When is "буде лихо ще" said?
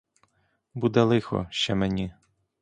0.73-1.75